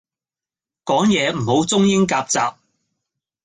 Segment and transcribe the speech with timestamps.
[0.83, 2.55] 講野唔好中英夾雜